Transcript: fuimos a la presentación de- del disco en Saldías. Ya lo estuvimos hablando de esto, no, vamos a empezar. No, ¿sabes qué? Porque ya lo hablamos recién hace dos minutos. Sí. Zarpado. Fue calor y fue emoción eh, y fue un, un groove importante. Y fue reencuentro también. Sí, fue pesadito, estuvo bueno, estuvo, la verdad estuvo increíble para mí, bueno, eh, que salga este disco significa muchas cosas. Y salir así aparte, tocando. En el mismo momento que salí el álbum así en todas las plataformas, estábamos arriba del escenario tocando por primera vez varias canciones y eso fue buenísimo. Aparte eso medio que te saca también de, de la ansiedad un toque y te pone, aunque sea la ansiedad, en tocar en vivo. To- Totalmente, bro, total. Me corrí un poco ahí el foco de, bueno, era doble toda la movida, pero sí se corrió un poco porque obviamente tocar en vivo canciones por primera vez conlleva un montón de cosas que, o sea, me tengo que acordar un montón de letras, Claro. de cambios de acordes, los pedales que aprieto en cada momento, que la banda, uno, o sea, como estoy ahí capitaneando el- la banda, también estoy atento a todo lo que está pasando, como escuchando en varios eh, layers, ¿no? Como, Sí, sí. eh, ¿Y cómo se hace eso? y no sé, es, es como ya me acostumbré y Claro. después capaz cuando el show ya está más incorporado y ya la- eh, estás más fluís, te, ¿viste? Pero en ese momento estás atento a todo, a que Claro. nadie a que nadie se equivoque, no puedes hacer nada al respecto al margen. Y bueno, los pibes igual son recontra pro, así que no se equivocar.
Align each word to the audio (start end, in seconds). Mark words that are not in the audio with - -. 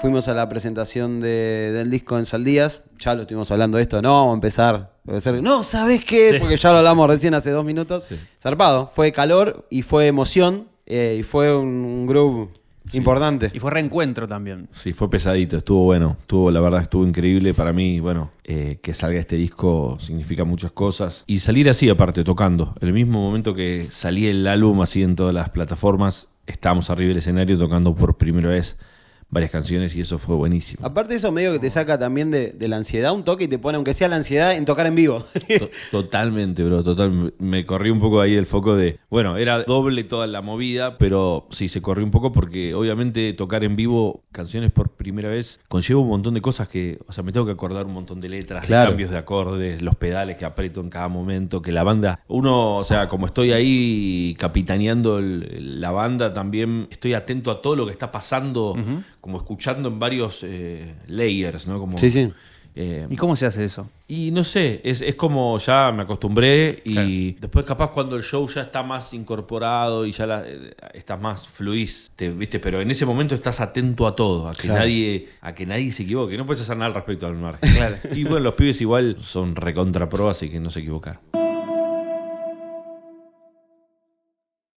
fuimos 0.00 0.28
a 0.28 0.34
la 0.34 0.48
presentación 0.48 1.20
de- 1.20 1.72
del 1.72 1.90
disco 1.90 2.18
en 2.18 2.26
Saldías. 2.26 2.82
Ya 2.98 3.14
lo 3.14 3.22
estuvimos 3.22 3.50
hablando 3.50 3.76
de 3.76 3.82
esto, 3.82 4.00
no, 4.02 4.14
vamos 4.14 4.32
a 4.32 4.34
empezar. 4.34 4.92
No, 5.42 5.62
¿sabes 5.62 6.04
qué? 6.04 6.36
Porque 6.40 6.56
ya 6.56 6.70
lo 6.72 6.78
hablamos 6.78 7.08
recién 7.08 7.34
hace 7.34 7.50
dos 7.50 7.64
minutos. 7.64 8.04
Sí. 8.04 8.16
Zarpado. 8.40 8.90
Fue 8.94 9.12
calor 9.12 9.66
y 9.70 9.82
fue 9.82 10.06
emoción 10.06 10.68
eh, 10.86 11.16
y 11.20 11.22
fue 11.22 11.54
un, 11.56 11.68
un 11.68 12.06
groove 12.06 12.48
importante. 12.92 13.50
Y 13.52 13.58
fue 13.58 13.70
reencuentro 13.70 14.26
también. 14.26 14.68
Sí, 14.72 14.92
fue 14.92 15.08
pesadito, 15.10 15.56
estuvo 15.56 15.84
bueno, 15.84 16.16
estuvo, 16.20 16.50
la 16.50 16.60
verdad 16.60 16.82
estuvo 16.82 17.06
increíble 17.06 17.54
para 17.54 17.72
mí, 17.72 18.00
bueno, 18.00 18.30
eh, 18.44 18.78
que 18.82 18.94
salga 18.94 19.18
este 19.18 19.36
disco 19.36 19.98
significa 20.00 20.44
muchas 20.44 20.72
cosas. 20.72 21.24
Y 21.26 21.40
salir 21.40 21.68
así 21.68 21.88
aparte, 21.88 22.24
tocando. 22.24 22.74
En 22.80 22.88
el 22.88 22.94
mismo 22.94 23.20
momento 23.20 23.54
que 23.54 23.88
salí 23.90 24.26
el 24.26 24.46
álbum 24.46 24.80
así 24.82 25.02
en 25.02 25.14
todas 25.14 25.34
las 25.34 25.50
plataformas, 25.50 26.28
estábamos 26.46 26.88
arriba 26.90 27.08
del 27.08 27.18
escenario 27.18 27.58
tocando 27.58 27.94
por 27.94 28.16
primera 28.16 28.48
vez 28.48 28.76
varias 29.30 29.50
canciones 29.50 29.94
y 29.96 30.00
eso 30.00 30.18
fue 30.18 30.34
buenísimo. 30.36 30.84
Aparte 30.84 31.14
eso 31.14 31.30
medio 31.32 31.52
que 31.52 31.58
te 31.60 31.70
saca 31.70 31.98
también 31.98 32.30
de, 32.30 32.50
de 32.52 32.68
la 32.68 32.76
ansiedad 32.76 33.12
un 33.12 33.24
toque 33.24 33.44
y 33.44 33.48
te 33.48 33.58
pone, 33.58 33.76
aunque 33.76 33.94
sea 33.94 34.08
la 34.08 34.16
ansiedad, 34.16 34.54
en 34.54 34.64
tocar 34.64 34.86
en 34.86 34.94
vivo. 34.96 35.24
To- 35.58 35.70
Totalmente, 35.90 36.64
bro, 36.64 36.82
total. 36.82 37.32
Me 37.38 37.64
corrí 37.66 37.90
un 37.90 38.00
poco 38.00 38.20
ahí 38.20 38.34
el 38.34 38.46
foco 38.46 38.74
de, 38.76 38.98
bueno, 39.10 39.36
era 39.36 39.62
doble 39.64 40.02
toda 40.04 40.26
la 40.26 40.42
movida, 40.42 40.98
pero 40.98 41.46
sí 41.50 41.68
se 41.68 41.80
corrió 41.82 42.04
un 42.04 42.10
poco 42.10 42.32
porque 42.32 42.74
obviamente 42.74 43.32
tocar 43.34 43.62
en 43.64 43.76
vivo 43.76 44.22
canciones 44.32 44.70
por 44.72 44.90
primera 44.90 45.28
vez 45.28 45.60
conlleva 45.68 46.00
un 46.00 46.08
montón 46.08 46.34
de 46.34 46.40
cosas 46.40 46.68
que, 46.68 46.98
o 47.06 47.12
sea, 47.12 47.22
me 47.22 47.32
tengo 47.32 47.46
que 47.46 47.52
acordar 47.52 47.86
un 47.86 47.92
montón 47.92 48.20
de 48.20 48.28
letras, 48.28 48.66
Claro. 48.66 48.82
de 48.86 48.88
cambios 48.90 49.10
de 49.10 49.18
acordes, 49.18 49.82
los 49.82 49.94
pedales 49.96 50.36
que 50.36 50.44
aprieto 50.44 50.80
en 50.80 50.90
cada 50.90 51.08
momento, 51.08 51.62
que 51.62 51.70
la 51.72 51.82
banda, 51.84 52.20
uno, 52.28 52.76
o 52.76 52.84
sea, 52.84 53.08
como 53.08 53.26
estoy 53.26 53.52
ahí 53.52 54.34
capitaneando 54.38 55.18
el- 55.18 55.80
la 55.80 55.90
banda, 55.90 56.32
también 56.32 56.88
estoy 56.90 57.14
atento 57.14 57.50
a 57.50 57.62
todo 57.62 57.76
lo 57.76 57.86
que 57.86 57.92
está 57.92 58.10
pasando, 58.10 58.76
como 59.20 59.38
escuchando 59.38 59.88
en 59.88 59.98
varios 59.98 60.42
eh, 60.44 60.94
layers, 61.06 61.66
¿no? 61.66 61.78
Como, 61.78 61.98
Sí, 61.98 62.10
sí. 62.10 62.30
eh, 62.74 63.06
¿Y 63.10 63.16
cómo 63.16 63.36
se 63.36 63.46
hace 63.46 63.64
eso? 63.64 63.88
y 64.08 64.32
no 64.32 64.42
sé, 64.42 64.80
es, 64.82 65.02
es 65.02 65.14
como 65.14 65.56
ya 65.58 65.92
me 65.92 66.02
acostumbré 66.02 66.82
y 66.84 66.94
Claro. 67.34 67.40
después 67.42 67.64
capaz 67.64 67.90
cuando 67.92 68.16
el 68.16 68.22
show 68.24 68.48
ya 68.48 68.62
está 68.62 68.82
más 68.82 69.12
incorporado 69.14 70.04
y 70.04 70.10
ya 70.12 70.26
la- 70.26 70.42
eh, 70.46 70.74
estás 70.94 71.20
más 71.20 71.46
fluís, 71.46 72.10
te, 72.16 72.30
¿viste? 72.30 72.58
Pero 72.58 72.80
en 72.80 72.90
ese 72.90 73.06
momento 73.06 73.34
estás 73.36 73.60
atento 73.60 74.06
a 74.08 74.16
todo, 74.16 74.48
a 74.48 74.54
que 74.54 74.62
Claro. 74.62 74.80
nadie 74.80 75.28
a 75.42 75.54
que 75.54 75.64
nadie 75.66 75.90
se 75.92 76.02
equivoque, 76.04 76.36
no 76.36 76.44
puedes 76.46 76.60
hacer 76.62 76.76
nada 76.76 76.86
al 76.88 76.94
respecto 76.94 77.26
al 77.26 77.34
margen. 77.36 77.70
Y 78.16 78.24
bueno, 78.24 78.40
los 78.40 78.54
pibes 78.54 78.80
igual 78.80 79.16
son 79.22 79.54
recontra 79.54 80.08
pro, 80.08 80.28
así 80.28 80.48
que 80.50 80.58
no 80.58 80.70
se 80.70 80.80
equivocar. 80.80 81.20